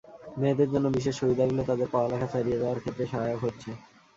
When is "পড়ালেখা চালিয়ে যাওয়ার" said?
1.93-2.81